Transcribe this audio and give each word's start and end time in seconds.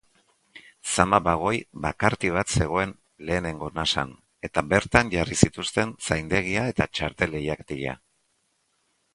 Zama-bagoi 0.93 1.57
bakarti 1.83 2.31
bat 2.37 2.55
zegoen 2.55 2.95
lehenengo 3.27 3.69
nasan 3.75 4.15
eta 4.49 4.63
bertan 4.73 5.13
jarri 5.15 5.39
zituzten 5.45 5.95
zaindegia 6.09 6.67
eta 6.75 6.89
txartel-leihatila. 6.95 7.95